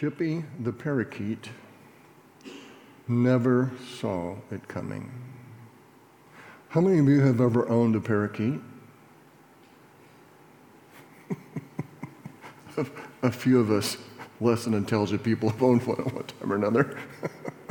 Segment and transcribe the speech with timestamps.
[0.00, 1.50] Chippy the parakeet
[3.06, 5.12] never saw it coming.
[6.70, 8.62] How many of you have ever owned a parakeet?
[13.22, 13.98] a few of us
[14.40, 16.98] less than intelligent people have owned one at one time or another.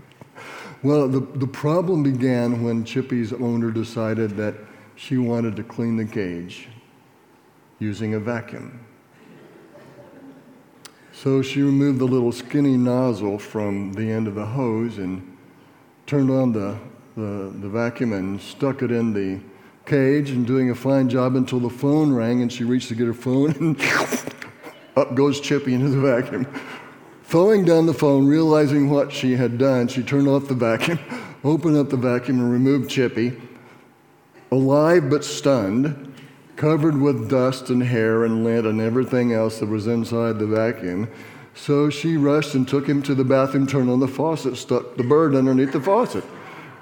[0.84, 4.54] well, the, the problem began when Chippy's owner decided that
[4.96, 6.68] she wanted to clean the cage
[7.80, 8.86] using a vacuum.
[11.22, 15.38] So she removed the little skinny nozzle from the end of the hose and
[16.06, 16.80] turned on the,
[17.18, 19.42] the, the, vacuum and stuck it in the
[19.86, 23.06] cage and doing a fine job until the phone rang and she reached to get
[23.06, 23.82] her phone and
[24.96, 26.48] up goes Chippy into the vacuum.
[27.24, 31.00] Throwing down the phone, realizing what she had done, she turned off the vacuum,
[31.44, 33.36] opened up the vacuum, and removed Chippy,
[34.54, 36.09] alive but stunned,
[36.60, 41.10] covered with dust and hair and lint and everything else that was inside the vacuum.
[41.56, 45.04] So she rushed and took him to the bathroom, turned on the faucet, stuck the
[45.04, 46.26] bird underneath the faucet.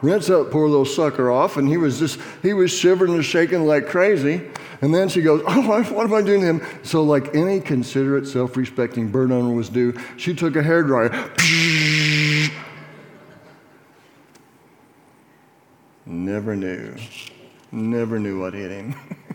[0.02, 3.68] Rinsed that poor little sucker off, and he was just, he was shivering and shaking
[3.68, 4.42] like crazy.
[4.82, 6.64] And then she goes, Oh, what am I doing to him?
[6.82, 11.12] So, like any considerate, self respecting bird owner was due, she took a hair dryer.
[16.08, 16.96] Never knew.
[17.72, 18.96] Never knew what hit him.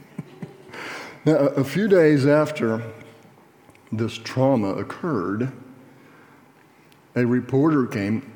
[1.25, 2.83] now, a few days after
[3.91, 5.53] this trauma occurred,
[7.15, 8.33] a reporter came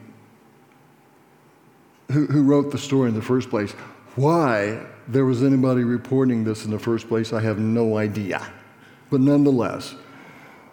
[2.13, 3.73] who, who wrote the story in the first place.
[4.15, 8.47] Why there was anybody reporting this in the first place, I have no idea.
[9.11, 9.95] But nonetheless,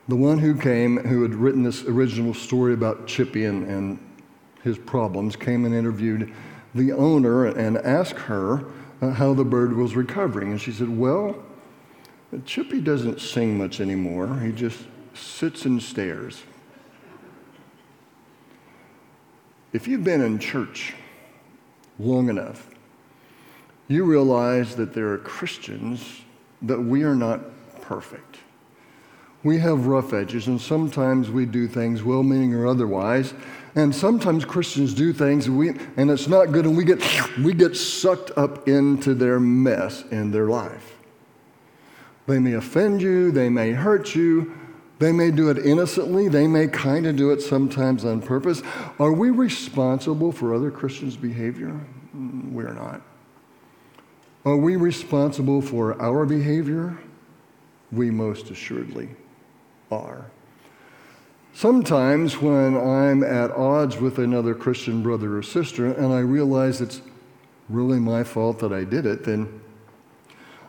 [0.08, 4.00] the one who came, who had written this original story about Chippy and, and
[4.64, 6.34] his problems, came and interviewed
[6.76, 8.66] the owner and asked her
[9.02, 10.52] uh, how the bird was recovering.
[10.52, 11.36] And she said, Well,
[12.46, 14.40] Chippy doesn't sing much anymore.
[14.40, 14.80] He just
[15.14, 16.44] sits and stares.
[19.72, 20.94] If you've been in church
[22.00, 22.68] long enough,
[23.88, 26.22] you realize that there are Christians
[26.62, 27.42] that we are not
[27.82, 28.38] perfect.
[29.44, 33.34] We have rough edges, and sometimes we do things well meaning or otherwise.
[33.76, 37.04] And sometimes Christians do things and, we, and it's not good, and we get,
[37.40, 40.98] we get sucked up into their mess in their life.
[42.28, 44.54] They may offend you, they may hurt you,
[45.00, 48.62] they may do it innocently, they may kind of do it sometimes on purpose.
[49.00, 51.80] Are we responsible for other Christians' behavior?
[52.16, 53.02] Mm, we're not.
[54.46, 56.98] Are we responsible for our behavior?
[57.92, 59.10] We most assuredly
[59.92, 60.32] are.
[61.54, 67.02] Sometimes, when I'm at odds with another Christian brother or sister and I realize it's
[67.70, 69.62] really my fault that I did it, then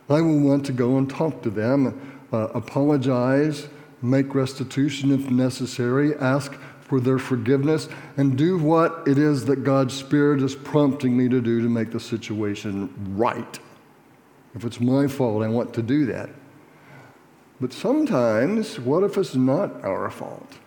[0.09, 3.67] I will want to go and talk to them, uh, apologize,
[4.01, 9.95] make restitution if necessary, ask for their forgiveness, and do what it is that God's
[9.95, 13.59] Spirit is prompting me to do to make the situation right.
[14.53, 16.29] If it's my fault, I want to do that.
[17.59, 20.59] But sometimes, what if it's not our fault?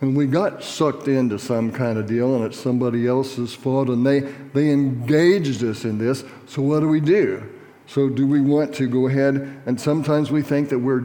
[0.00, 4.04] And we got sucked into some kind of deal and it's somebody else's fault and
[4.04, 6.24] they, they engaged us in this.
[6.46, 7.46] So, what do we do?
[7.92, 11.02] So, do we want to go ahead and sometimes we think that we're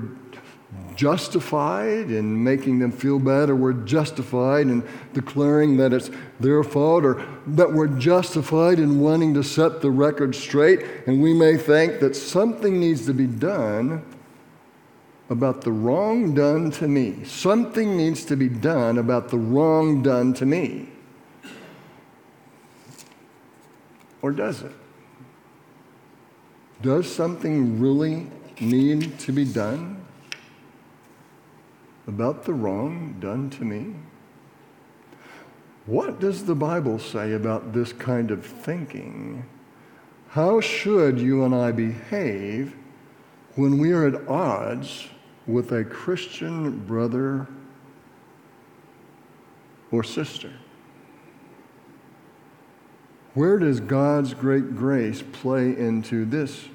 [0.96, 7.03] justified in making them feel bad, or we're justified in declaring that it's their fault,
[7.03, 12.01] or that we're justified in wanting to set the record straight, and we may think
[12.01, 14.06] that something needs to be done
[15.31, 17.24] about the wrong done to me.
[17.24, 20.90] Something needs to be done about the wrong done to me.
[24.22, 24.72] Or does it?
[26.81, 28.28] Does something really
[28.59, 30.06] need to be done?
[32.08, 33.96] about the wrong done to me?
[35.86, 39.46] What does the Bible say about this kind of thinking?
[40.30, 42.75] How should you and I behave
[43.56, 45.07] when we are at odds
[45.47, 47.47] with a Christian brother
[49.92, 50.51] or sister?
[53.35, 56.69] Where does God's great grace play into this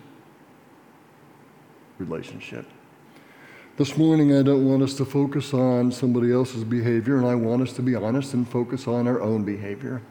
[1.99, 2.67] relationship?
[3.79, 7.63] This morning, I don't want us to focus on somebody else's behavior, and I want
[7.63, 10.03] us to be honest and focus on our own behavior.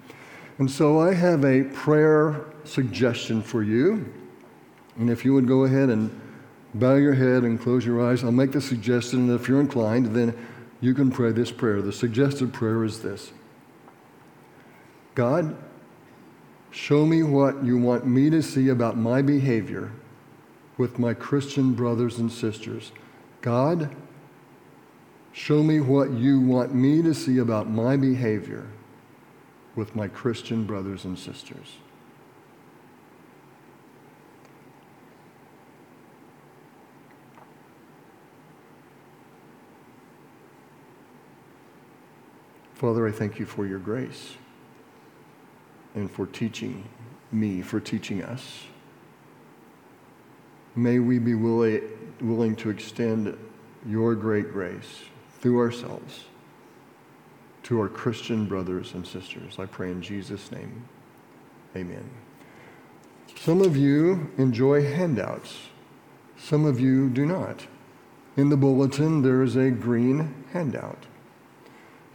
[0.57, 4.11] And so I have a prayer suggestion for you.
[4.97, 6.09] And if you would go ahead and
[6.73, 9.29] bow your head and close your eyes, I'll make the suggestion.
[9.29, 10.35] And if you're inclined, then
[10.81, 11.83] you can pray this prayer.
[11.83, 13.31] The suggested prayer is this
[15.13, 15.55] God,
[16.71, 19.91] show me what you want me to see about my behavior
[20.77, 22.91] with my Christian brothers and sisters.
[23.41, 23.95] God,
[25.31, 28.67] Show me what you want me to see about my behavior
[29.75, 31.77] with my Christian brothers and sisters.
[42.73, 44.35] Father, I thank you for your grace
[45.95, 46.87] and for teaching
[47.31, 48.63] me, for teaching us.
[50.75, 51.81] May we be willing,
[52.21, 53.37] willing to extend
[53.85, 55.03] your great grace
[55.39, 56.25] through ourselves
[57.63, 59.59] to our Christian brothers and sisters.
[59.59, 60.87] I pray in Jesus' name.
[61.75, 62.09] Amen.
[63.35, 65.57] Some of you enjoy handouts,
[66.37, 67.67] some of you do not.
[68.35, 71.05] In the bulletin, there is a green handout.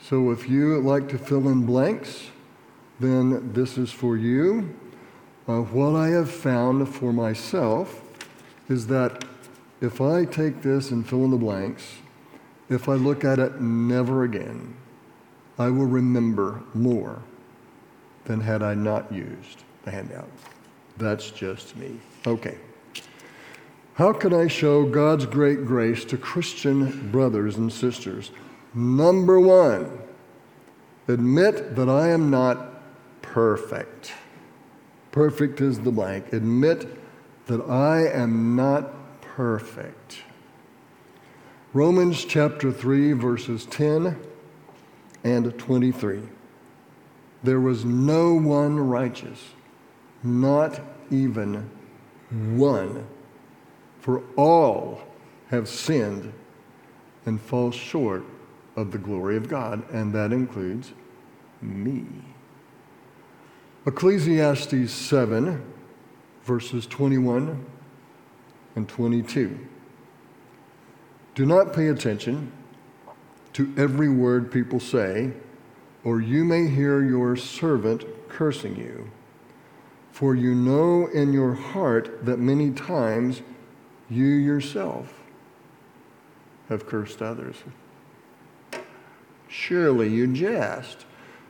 [0.00, 2.30] So if you like to fill in blanks,
[3.04, 4.74] then this is for you.
[5.46, 8.02] Uh, what I have found for myself
[8.68, 9.24] is that
[9.80, 11.96] if I take this and fill in the blanks,
[12.70, 14.74] if I look at it never again,
[15.58, 17.22] I will remember more
[18.24, 20.30] than had I not used the handout.
[20.96, 22.00] That's just me.
[22.26, 22.56] Okay.
[23.94, 28.30] How can I show God's great grace to Christian brothers and sisters?
[28.74, 29.98] Number one,
[31.06, 32.73] admit that I am not
[33.34, 34.12] perfect.
[35.10, 36.32] Perfect is the blank.
[36.32, 36.86] Admit
[37.46, 40.18] that I am not perfect.
[41.72, 44.16] Romans chapter 3, verses 10
[45.24, 46.22] and 23.
[47.42, 49.40] There was no one righteous,
[50.22, 51.68] not even
[52.30, 53.04] one.
[53.98, 55.00] For all
[55.48, 56.32] have sinned
[57.26, 58.22] and fall short
[58.76, 60.92] of the glory of God, and that includes
[61.60, 62.06] me.
[63.86, 65.62] Ecclesiastes 7,
[66.44, 67.66] verses 21
[68.76, 69.58] and 22.
[71.34, 72.50] Do not pay attention
[73.52, 75.32] to every word people say,
[76.02, 79.10] or you may hear your servant cursing you.
[80.12, 83.42] For you know in your heart that many times
[84.08, 85.22] you yourself
[86.70, 87.56] have cursed others.
[89.46, 91.04] Surely you jest.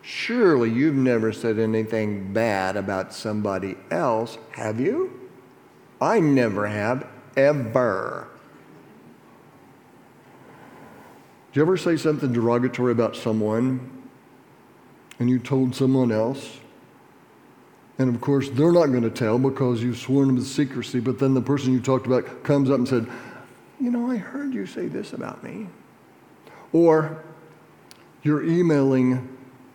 [0.06, 5.30] Surely you've never said anything bad about somebody else, have you?
[5.98, 7.06] I never have,
[7.38, 8.28] ever.
[11.52, 14.02] Do you ever say something derogatory about someone
[15.18, 16.58] and you told someone else?
[17.98, 21.18] And of course, they're not going to tell because you've sworn them to secrecy, but
[21.18, 23.06] then the person you talked about comes up and said,
[23.80, 25.68] You know, I heard you say this about me.
[26.74, 27.24] Or
[28.22, 29.33] you're emailing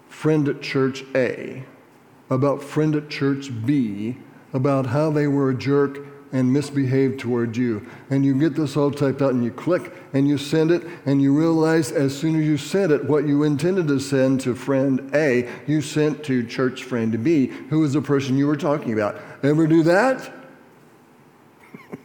[0.10, 1.64] friend at church A
[2.30, 4.18] about friend at church B
[4.54, 6.00] about how they were a jerk
[6.32, 7.88] and misbehaved toward you.
[8.10, 11.22] And you get this all typed out and you click and you send it and
[11.22, 15.10] you realize as soon as you sent it, what you intended to send to friend
[15.16, 19.20] A, you sent to church friend B, who is the person you were talking about.
[19.42, 20.32] Ever do that?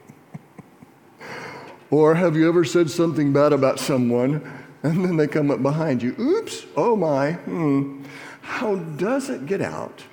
[1.90, 6.02] or have you ever said something bad about someone and then they come up behind
[6.02, 6.14] you.
[6.20, 8.04] Oops, oh my, hmm.
[8.42, 10.04] How does it get out?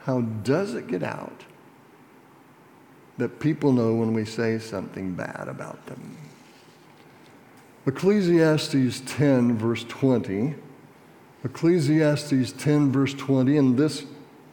[0.00, 1.44] How does it get out
[3.16, 6.16] that people know when we say something bad about them?
[7.86, 10.56] Ecclesiastes 10, verse 20.
[11.44, 14.04] Ecclesiastes 10, verse 20, and this,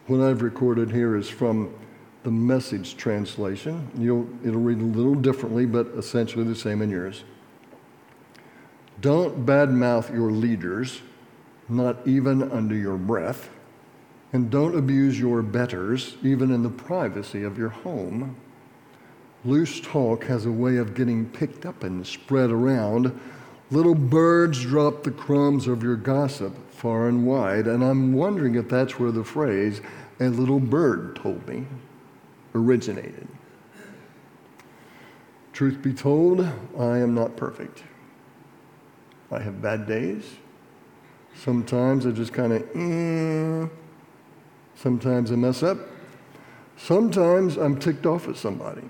[0.06, 1.74] what I've recorded here, is from
[2.22, 3.90] the message translation.
[3.98, 7.24] You'll, it'll read a little differently, but essentially the same in yours.
[9.00, 11.02] Don't badmouth your leaders,
[11.68, 13.50] not even under your breath.
[14.32, 18.36] And don't abuse your betters, even in the privacy of your home.
[19.44, 23.18] Loose talk has a way of getting picked up and spread around.
[23.70, 28.68] Little birds drop the crumbs of your gossip far and wide, and I'm wondering if
[28.68, 29.80] that's where the phrase,
[30.20, 31.66] a little bird told me,
[32.54, 33.28] originated.
[35.52, 36.40] Truth be told,
[36.78, 37.82] I am not perfect.
[39.30, 40.24] I have bad days.
[41.34, 43.70] Sometimes I just kind of, mm.
[44.76, 45.78] sometimes I mess up.
[46.76, 48.82] Sometimes I'm ticked off at somebody.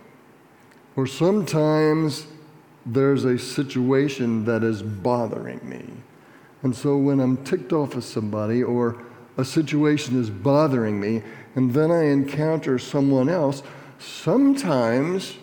[0.94, 2.26] Or sometimes
[2.84, 5.84] there's a situation that is bothering me.
[6.62, 9.02] And so when I'm ticked off at somebody or
[9.36, 11.22] a situation is bothering me,
[11.54, 13.62] and then I encounter someone else,
[13.98, 15.36] sometimes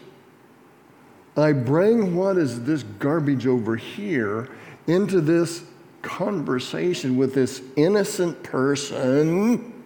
[1.36, 4.50] I bring what is this garbage over here
[4.88, 5.64] into this
[6.02, 9.84] conversation with this innocent person.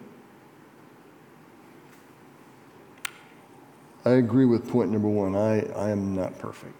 [4.04, 5.36] I agree with point number one.
[5.36, 6.74] I, I am not perfect.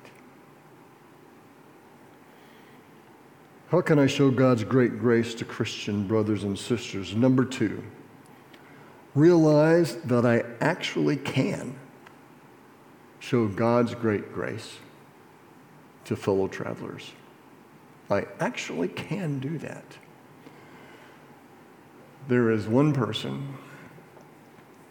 [3.68, 7.14] How can I show God's great grace to Christian brothers and sisters?
[7.14, 7.82] Number two,
[9.14, 11.78] realize that I actually can
[13.20, 14.78] show God's great grace
[16.06, 17.12] to fellow travelers.
[18.10, 19.84] I actually can do that.
[22.28, 23.56] There is one person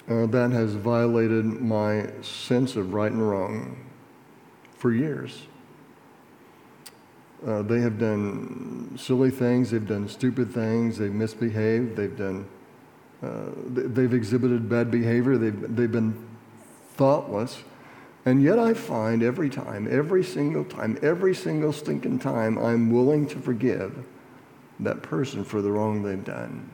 [0.10, 3.86] uh, that has violated my sense of right and wrong
[4.76, 5.48] for years.
[7.46, 12.48] Uh, they have done silly things, they've done stupid things, they've misbehaved, they've done,
[13.22, 16.28] uh, they've exhibited bad behavior, they've, they've been
[16.96, 17.64] thoughtless.
[18.28, 23.26] And yet I find every time, every single time, every single stinking time, I'm willing
[23.28, 24.04] to forgive
[24.82, 26.70] that person for the wrong they've done.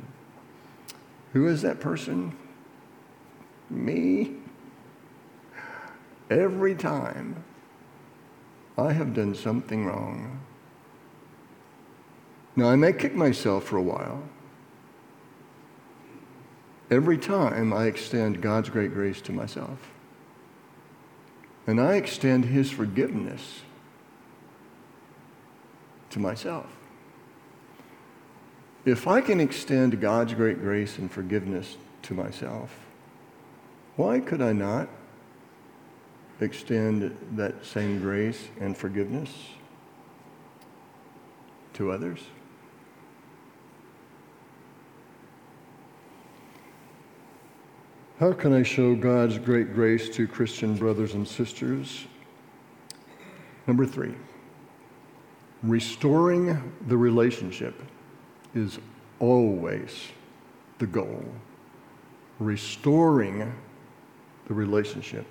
[1.34, 2.36] Who is that person?
[3.70, 4.32] Me.
[6.32, 7.44] Every time
[8.76, 10.40] I have done something wrong.
[12.56, 14.24] Now, I may kick myself for a while.
[16.90, 19.93] Every time I extend God's great grace to myself,
[21.66, 23.62] and I extend His forgiveness
[26.10, 26.68] to myself.
[28.86, 32.78] If I can extend God's great grace and forgiveness to myself,
[33.96, 34.90] why could I not
[36.42, 39.32] extend that same grace and forgiveness
[41.74, 42.20] to others?
[48.24, 52.06] How can I show God's great grace to Christian brothers and sisters?
[53.68, 54.14] Number three,
[55.62, 57.84] restoring the relationship
[58.56, 58.80] is
[59.20, 60.08] always
[60.78, 61.26] the goal.
[62.40, 63.54] Restoring
[64.48, 65.26] the relationship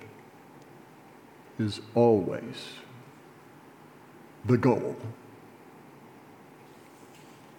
[1.57, 2.73] is always
[4.45, 4.95] the goal.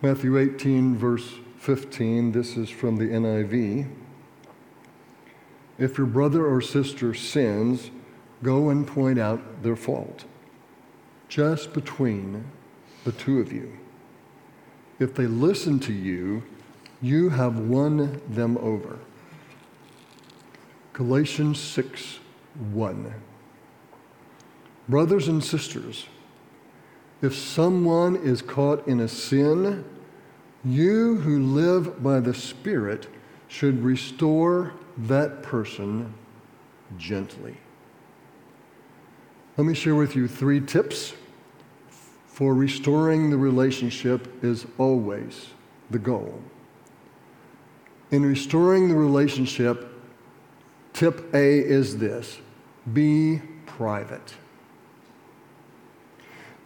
[0.00, 4.03] Matthew 18, verse 15, this is from the NIV.
[5.78, 7.90] If your brother or sister sins,
[8.42, 10.24] go and point out their fault,
[11.28, 12.44] just between
[13.04, 13.72] the two of you.
[14.98, 16.44] If they listen to you,
[17.02, 18.98] you have won them over.
[20.92, 22.20] Galatians 6
[22.70, 23.14] 1.
[24.88, 26.06] Brothers and sisters,
[27.20, 29.84] if someone is caught in a sin,
[30.64, 33.08] you who live by the Spirit
[33.48, 36.14] should restore that person
[36.96, 37.56] gently.
[39.56, 41.14] Let me share with you three tips
[42.26, 45.48] for restoring the relationship is always
[45.90, 46.42] the goal.
[48.10, 49.92] In restoring the relationship,
[50.92, 52.38] tip A is this
[52.92, 54.34] be private.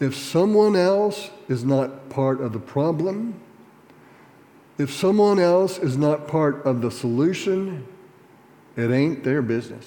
[0.00, 3.40] If someone else is not part of the problem,
[4.78, 7.86] if someone else is not part of the solution,
[8.78, 9.86] it ain't their business.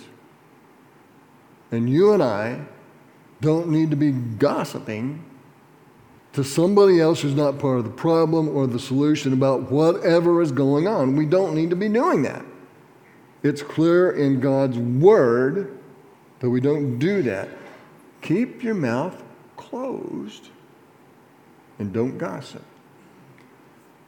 [1.71, 2.65] And you and I
[3.39, 5.24] don't need to be gossiping
[6.33, 10.51] to somebody else who's not part of the problem or the solution about whatever is
[10.51, 11.15] going on.
[11.15, 12.43] We don't need to be doing that.
[13.43, 15.77] It's clear in God's Word
[16.39, 17.48] that we don't do that.
[18.21, 19.24] Keep your mouth
[19.55, 20.50] closed
[21.79, 22.63] and don't gossip.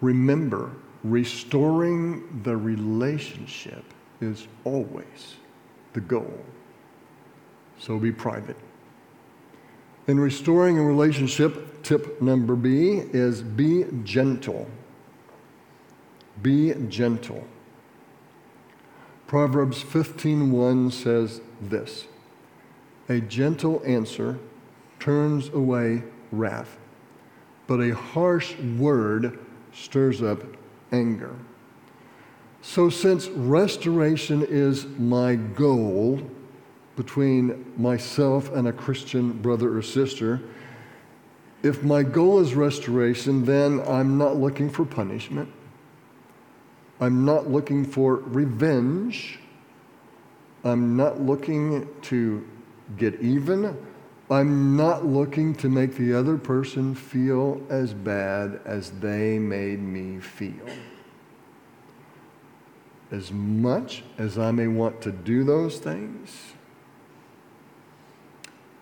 [0.01, 0.71] Remember,
[1.03, 3.85] restoring the relationship
[4.23, 5.35] is always
[5.93, 6.33] the goal.
[7.79, 8.57] So be private.
[10.07, 14.67] In restoring a relationship, tip number B is be gentle.
[16.41, 17.47] Be gentle.
[19.27, 22.05] Proverbs 15:1 says this:
[23.09, 24.39] A gentle answer
[24.99, 26.77] turns away wrath,
[27.67, 29.39] but a harsh word
[29.73, 30.43] stirs up
[30.91, 31.35] anger.
[32.65, 36.21] So, since restoration is my goal
[36.95, 40.39] between myself and a Christian brother or sister,
[41.61, 45.51] if my goal is restoration, then I'm not looking for punishment.
[47.01, 49.39] I'm not looking for revenge.
[50.63, 52.47] I'm not looking to
[52.95, 53.77] get even.
[54.29, 60.21] I'm not looking to make the other person feel as bad as they made me
[60.21, 60.65] feel
[63.13, 66.53] as much as I may want to do those things,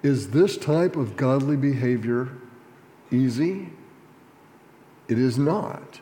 [0.02, 2.30] is this type of godly behavior
[3.12, 3.70] easy?
[5.10, 6.00] It is not.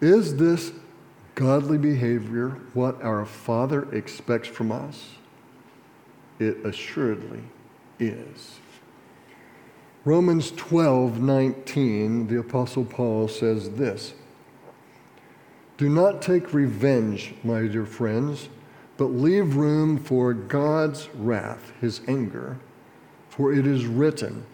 [0.00, 0.72] Is this
[1.34, 5.16] godly behavior what our Father expects from us?
[6.38, 7.42] It assuredly
[7.98, 8.60] is.
[10.04, 14.14] Romans 12 19, the Apostle Paul says this
[15.76, 18.48] Do not take revenge, my dear friends,
[18.96, 22.58] but leave room for God's wrath, his anger.
[23.28, 24.46] For it is written,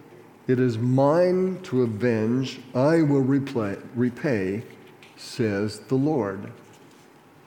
[0.47, 4.63] It is mine to avenge, I will repay, repay
[5.21, 6.51] says the Lord.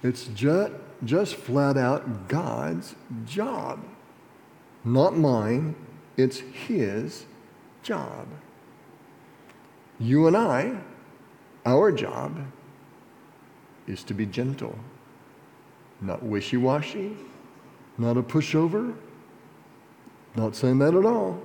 [0.03, 2.94] It's just, just flat out God's
[3.25, 3.84] job.
[4.86, 5.75] Not mine,
[6.15, 7.25] it's His
[7.82, 8.27] job.
[10.00, 10.77] You and I,
[11.65, 12.46] our job
[13.88, 14.78] is to be gentle,
[16.02, 17.18] not wishy washy,
[17.98, 18.94] not a pushover.
[20.36, 21.42] Not saying that at all.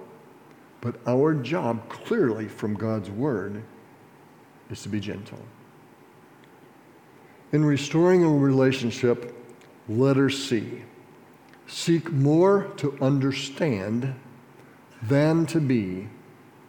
[0.80, 3.62] But our job, clearly from God's Word,
[4.70, 5.40] is to be gentle.
[7.52, 9.34] In restoring a relationship,
[9.88, 10.82] letter C.
[11.66, 14.14] Seek more to understand
[15.02, 16.08] than to be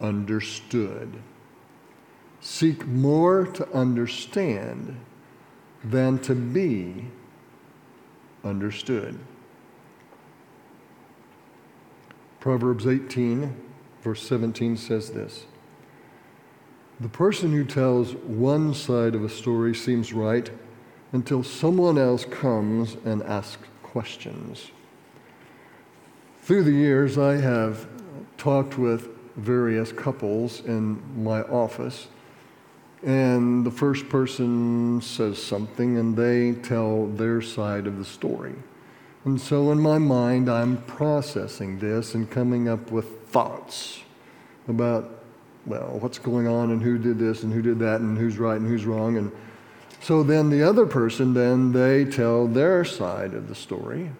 [0.00, 1.22] understood.
[2.40, 4.96] Seek more to understand
[5.84, 7.06] than to be
[8.44, 9.18] understood.
[12.38, 13.54] Proverbs 18,
[14.02, 15.46] verse 17 says this
[16.98, 20.50] The person who tells one side of a story seems right
[21.12, 24.70] until someone else comes and asks questions.
[26.42, 27.86] Through the years, I have
[28.38, 32.08] talked with various couples in my office,
[33.02, 38.54] and the first person says something and they tell their side of the story.
[39.24, 44.00] And so in my mind, I'm processing this and coming up with thoughts
[44.68, 45.22] about,
[45.66, 48.58] well, what's going on and who did this and who did that and who's right
[48.58, 49.16] and who's wrong.
[49.16, 49.30] And
[50.00, 54.10] so then the other person, then they tell their side of the story.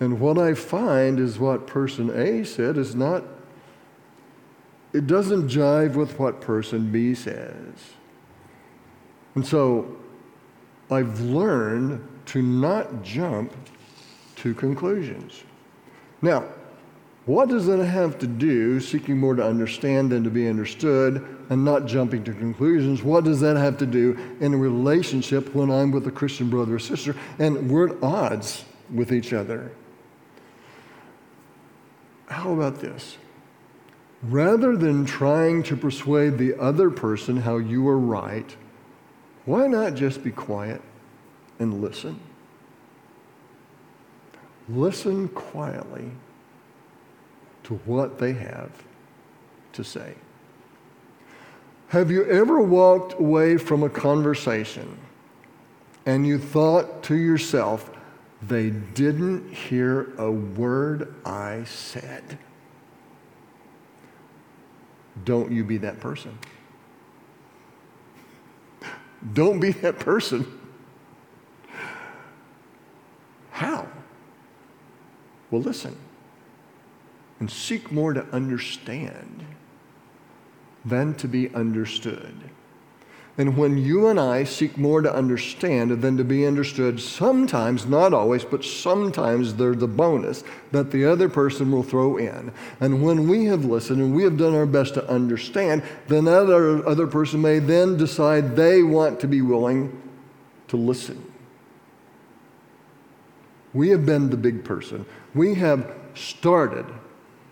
[0.00, 3.22] And what I find is what person A said is not,
[4.94, 7.74] it doesn't jive with what person B says.
[9.34, 9.96] And so
[10.90, 13.52] I've learned to not jump
[14.36, 15.42] to conclusions.
[16.22, 16.44] Now,
[17.26, 21.64] what does that have to do, seeking more to understand than to be understood, and
[21.64, 23.02] not jumping to conclusions?
[23.02, 26.76] What does that have to do in a relationship when I'm with a Christian brother
[26.76, 29.72] or sister and we're at odds with each other?
[32.26, 33.16] How about this?
[34.28, 38.56] Rather than trying to persuade the other person how you are right,
[39.44, 40.80] why not just be quiet
[41.58, 42.18] and listen?
[44.66, 46.10] Listen quietly
[47.64, 48.70] to what they have
[49.74, 50.14] to say.
[51.88, 54.96] Have you ever walked away from a conversation
[56.06, 57.90] and you thought to yourself,
[58.40, 62.38] they didn't hear a word I said?
[65.22, 66.38] Don't you be that person.
[69.32, 70.60] Don't be that person.
[73.50, 73.86] How?
[75.50, 75.96] Well, listen
[77.40, 79.44] and seek more to understand
[80.84, 82.34] than to be understood.
[83.36, 88.14] And when you and I seek more to understand than to be understood, sometimes, not
[88.14, 92.52] always, but sometimes there's a bonus that the other person will throw in.
[92.78, 96.42] And when we have listened and we have done our best to understand, then that
[96.44, 100.00] other, other person may then decide they want to be willing
[100.68, 101.32] to listen.
[103.72, 105.06] We have been the big person.
[105.34, 106.86] We have started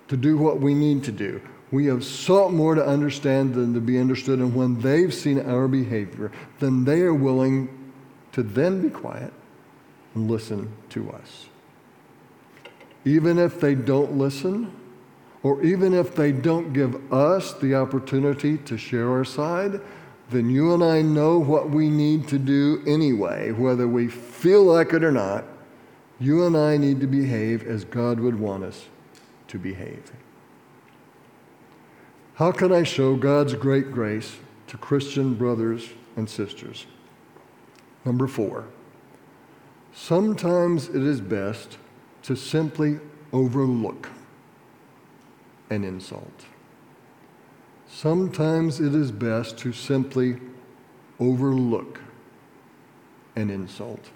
[0.07, 1.41] to do what we need to do.
[1.73, 5.67] We have sought more to understand than to be understood, and when they've seen our
[5.67, 6.31] behavior,
[6.61, 7.93] then they are willing
[8.33, 9.33] to then be quiet
[10.15, 11.47] and listen to us.
[13.07, 14.71] Even if they don't listen,
[15.43, 19.81] or even if they don't give us the opportunity to share our side,
[20.31, 24.93] then you and I know what we need to do anyway, whether we feel like
[24.93, 25.45] it or not.
[26.21, 28.87] You and I need to behave as God would want us
[29.49, 30.13] to behave.
[32.43, 36.87] How can I show God's great grace to Christian brothers and sisters?
[38.05, 38.65] Number four,
[39.93, 41.79] sometimes it is best
[42.25, 42.99] to simply
[43.33, 44.09] overlook
[45.71, 46.47] an insult.
[47.87, 50.41] Sometimes it is best to simply
[51.21, 52.01] overlook
[53.37, 54.11] an insult.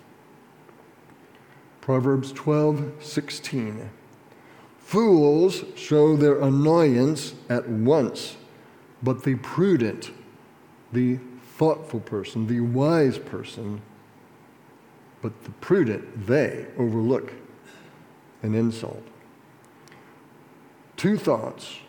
[1.81, 3.89] Proverbs 12, 16.
[4.87, 8.37] Fools show their annoyance at once,
[9.03, 10.13] but the prudent,
[10.93, 11.19] the
[11.57, 13.83] thoughtful person, the wise person,
[15.23, 17.33] but the prudent, they overlook
[18.45, 19.03] an insult.
[20.97, 21.81] Two thoughts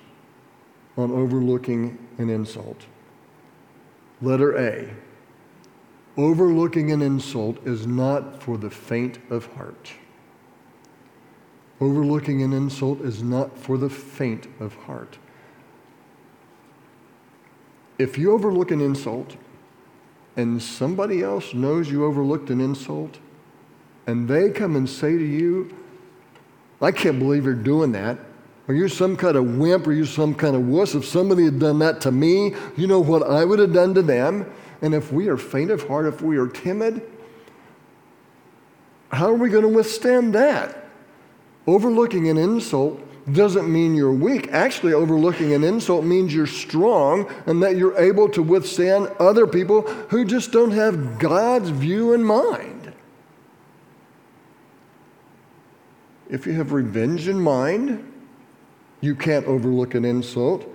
[0.98, 2.88] on overlooking an insult.
[4.24, 4.90] Letter A
[6.18, 9.92] Overlooking an insult is not for the faint of heart.
[11.80, 15.18] Overlooking an insult is not for the faint of heart.
[18.00, 19.36] If you overlook an insult
[20.36, 23.20] and somebody else knows you overlooked an insult,
[24.06, 25.76] and they come and say to you,
[26.82, 28.18] I can't believe you're doing that.
[28.68, 29.88] Are you some kind of wimp?
[29.88, 30.94] Are you some kind of wuss?
[30.94, 34.02] If somebody had done that to me, you know what I would have done to
[34.02, 34.52] them?
[34.82, 37.02] And if we are faint of heart, if we are timid,
[39.10, 40.87] how are we going to withstand that?
[41.68, 43.02] Overlooking an insult
[43.34, 44.48] doesn't mean you're weak.
[44.54, 49.82] Actually, overlooking an insult means you're strong and that you're able to withstand other people
[50.10, 52.94] who just don't have God's view in mind.
[56.30, 58.14] If you have revenge in mind,
[59.02, 60.66] you can't overlook an insult.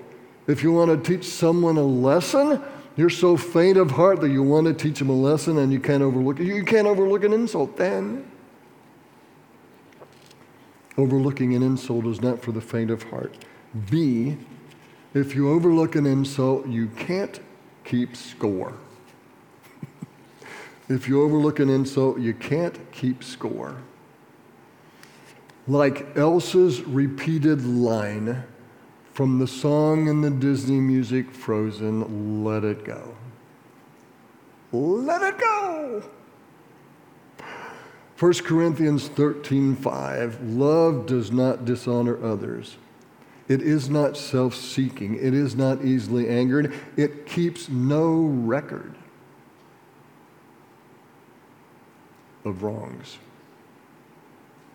[0.47, 2.63] If you want to teach someone a lesson,
[2.97, 5.81] you're so faint of heart that you want to teach them a lesson and you
[5.81, 6.45] can't overlook it.
[6.45, 8.31] You can't overlook an insult then.
[10.99, 13.35] Overlooking an insult is not for the faint of heart.
[13.91, 14.37] B,
[15.15, 17.41] if you overlook an insult, you can't
[17.85, 18.75] keep score.
[20.89, 23.77] if you overlook an insult, you can't keep score.
[25.67, 28.45] Like Elsa's repeated line
[29.13, 33.15] from the song in the Disney music Frozen, Let It Go.
[34.73, 36.03] Let it go!
[38.23, 42.77] 1 Corinthians 13:5 Love does not dishonor others.
[43.49, 45.17] It is not self-seeking.
[45.17, 46.73] It is not easily angered.
[46.97, 48.95] It keeps no record
[52.45, 53.19] of wrongs.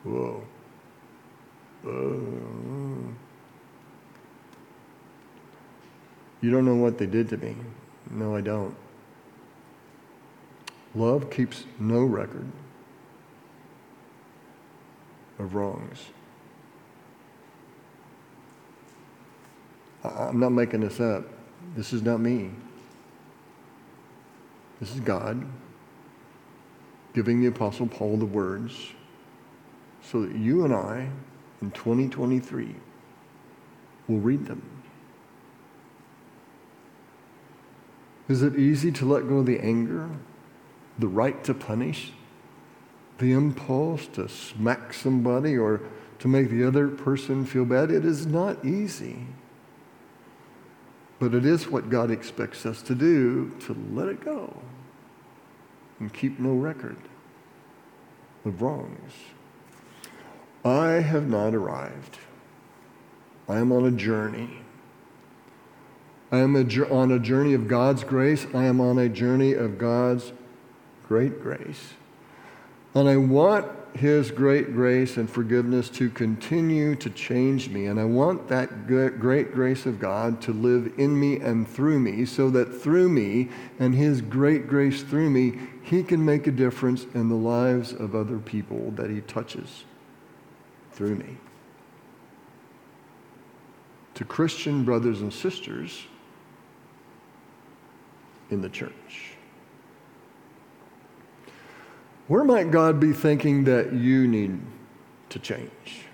[0.03, 0.43] Whoa.
[1.85, 1.89] Uh,
[6.41, 7.55] you don't know what they did to me.
[8.11, 8.75] No, I don't.
[10.93, 12.51] Love keeps no record
[15.39, 16.05] of wrongs.
[20.03, 21.25] I'm not making this up.
[21.75, 22.51] This is not me.
[24.79, 25.45] This is God
[27.13, 28.93] giving the Apostle Paul the words
[30.03, 31.09] so that you and I
[31.61, 32.75] in 2023
[34.07, 34.61] will read them.
[38.29, 40.09] Is it easy to let go of the anger,
[40.99, 42.11] the right to punish,
[43.17, 45.81] the impulse to smack somebody or
[46.19, 47.91] to make the other person feel bad?
[47.91, 49.27] It is not easy.
[51.19, 54.55] But it is what God expects us to do to let it go
[55.99, 56.97] and keep no record
[58.45, 59.13] of wrongs.
[60.63, 62.17] I have not arrived.
[63.49, 64.59] I am on a journey.
[66.31, 68.45] I am a, on a journey of God's grace.
[68.53, 70.33] I am on a journey of God's
[71.07, 71.93] great grace.
[72.93, 77.85] And I want His great grace and forgiveness to continue to change me.
[77.85, 82.25] And I want that great grace of God to live in me and through me
[82.25, 87.05] so that through me and His great grace through me, He can make a difference
[87.13, 89.83] in the lives of other people that He touches
[90.91, 91.37] through me.
[94.15, 96.05] To Christian brothers and sisters
[98.49, 99.36] in the church.
[102.27, 104.59] Where might God be thinking that you need
[105.29, 106.05] to change?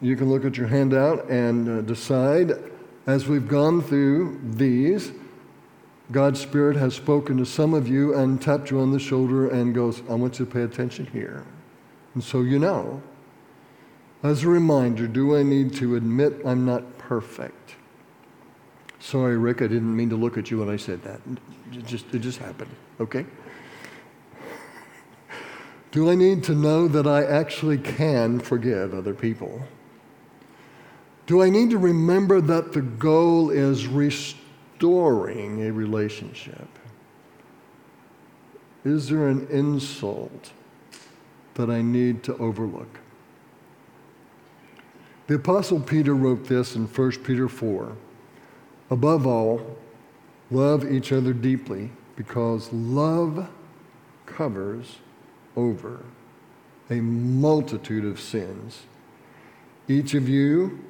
[0.00, 2.52] You can look at your handout and uh, decide
[3.06, 5.12] as we've gone through these.
[6.12, 9.74] God's Spirit has spoken to some of you and tapped you on the shoulder and
[9.74, 11.44] goes, I want you to pay attention here.
[12.14, 13.02] And so you know
[14.22, 17.76] as a reminder, do I need to admit I'm not perfect?
[18.98, 21.20] Sorry, Rick, I didn't mean to look at you when I said that.
[21.72, 23.24] It just, it just happened, okay?
[25.92, 29.62] Do I need to know that I actually can forgive other people?
[31.26, 36.68] Do I need to remember that the goal is restoring a relationship?
[38.84, 40.52] Is there an insult
[41.54, 43.00] that I need to overlook?
[45.26, 47.96] The Apostle Peter wrote this in 1 Peter 4.
[48.90, 49.76] Above all,
[50.50, 53.48] love each other deeply because love
[54.26, 54.98] covers
[55.56, 56.04] over
[56.88, 58.82] a multitude of sins.
[59.88, 60.84] Each of you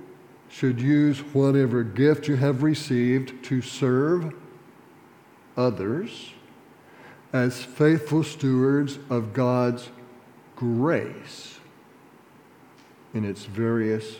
[0.48, 4.34] should use whatever gift you have received to serve
[5.56, 6.32] others
[7.32, 9.88] as faithful stewards of God's
[10.56, 11.58] grace
[13.14, 14.16] in its various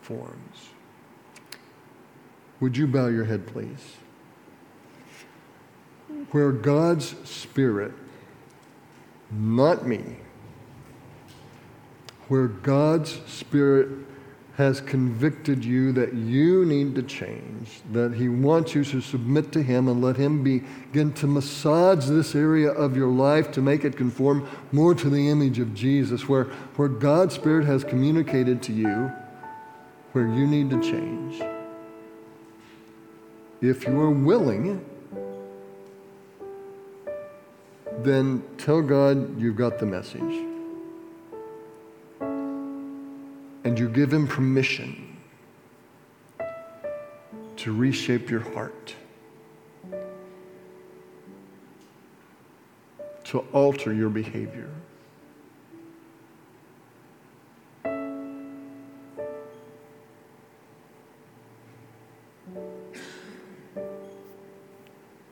[0.00, 0.70] forms.
[2.60, 3.96] Would you bow your head, please?
[6.30, 7.92] Where God's Spirit,
[9.32, 10.16] not me,
[12.28, 13.88] where God's Spirit
[14.56, 19.62] has convicted you that you need to change, that He wants you to submit to
[19.62, 23.96] Him and let Him begin to massage this area of your life to make it
[23.96, 26.44] conform more to the image of Jesus, where,
[26.76, 29.10] where God's Spirit has communicated to you
[30.12, 31.42] where you need to change.
[33.60, 34.84] If you are willing,
[38.04, 40.52] then tell God you've got the message.
[43.64, 45.16] and you give Him permission
[47.56, 48.94] to reshape your heart,
[53.24, 54.70] to alter your behavior.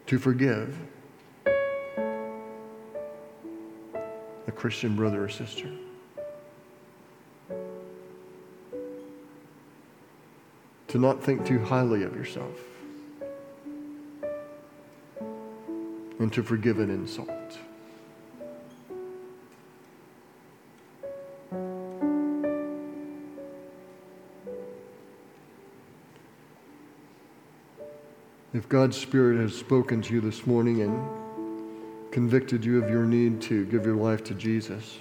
[0.07, 0.77] To forgive
[4.61, 5.71] Christian brother or sister.
[10.89, 12.59] to not think too highly of yourself,
[16.19, 17.31] and to forgive an insult.
[28.53, 31.30] If God's Spirit has spoken to you this morning and
[32.11, 34.99] convicted you of your need to give your life to Jesus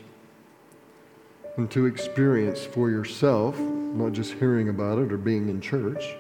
[1.58, 6.16] and to experience for yourself not just hearing about it or being in church,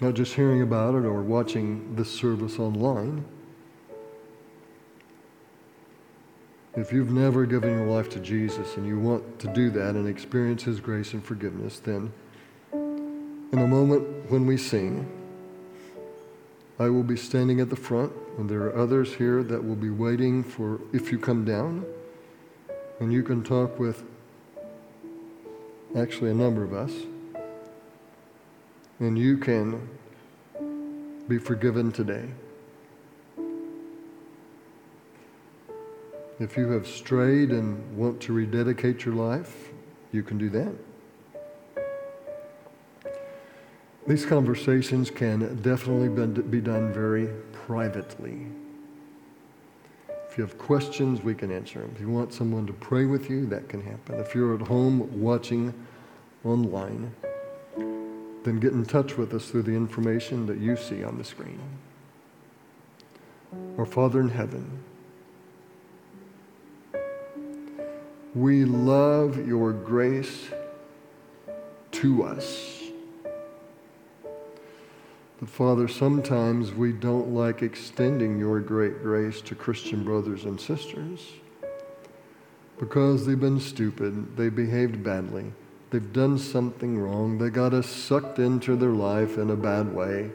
[0.00, 3.24] not just hearing about it or watching this service online.
[6.74, 10.08] If you've never given your life to Jesus and you want to do that and
[10.08, 12.12] experience His grace and forgiveness, then
[12.72, 15.06] in a moment when we sing,
[16.82, 19.90] I will be standing at the front, and there are others here that will be
[19.90, 21.86] waiting for if you come down,
[22.98, 24.02] and you can talk with
[25.96, 26.92] actually a number of us.
[28.98, 29.88] And you can
[31.28, 32.28] be forgiven today.
[36.40, 39.70] If you have strayed and want to rededicate your life,
[40.10, 40.74] you can do that.
[44.12, 46.10] These conversations can definitely
[46.42, 48.46] be done very privately.
[50.28, 51.92] If you have questions, we can answer them.
[51.94, 54.20] If you want someone to pray with you, that can happen.
[54.20, 55.72] If you're at home watching
[56.44, 57.14] online,
[58.44, 61.58] then get in touch with us through the information that you see on the screen.
[63.78, 64.78] Our Father in heaven,
[68.34, 70.50] we love your grace
[71.92, 72.71] to us.
[75.42, 81.32] But Father, sometimes we don't like extending your great grace to Christian brothers and sisters
[82.78, 85.52] because they've been stupid, they behaved badly,
[85.90, 90.30] they've done something wrong, they got us sucked into their life in a bad way.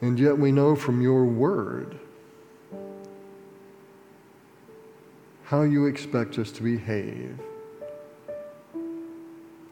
[0.00, 2.00] And yet we know from your word
[5.44, 7.38] how you expect us to behave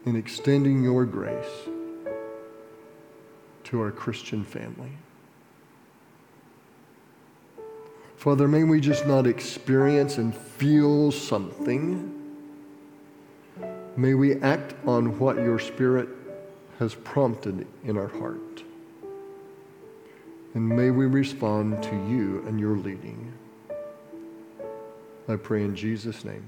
[0.05, 1.67] in extending your grace
[3.69, 4.91] to our Christian family.
[8.17, 12.15] Father, may we just not experience and feel something.
[13.95, 16.09] May we act on what your Spirit
[16.79, 18.63] has prompted in our heart.
[20.55, 23.31] And may we respond to you and your leading.
[25.27, 26.43] I pray in Jesus' name.